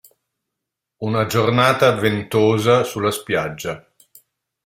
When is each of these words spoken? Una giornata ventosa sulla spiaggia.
Una 1.03 1.27
giornata 1.27 1.91
ventosa 1.91 2.83
sulla 2.83 3.11
spiaggia. 3.11 3.87